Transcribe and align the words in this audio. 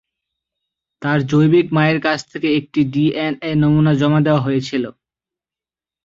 তার 1.01 1.19
জৈবিক 1.29 1.67
মায়ের 1.75 1.99
কাছ 2.05 2.19
থেকে 2.31 2.47
একটি 2.59 2.81
ডিএনএ 2.93 3.51
নমুনা 3.61 3.93
জমা 3.93 4.19
দেওয়া 4.25 4.41
হয়েছিল। 4.41 4.83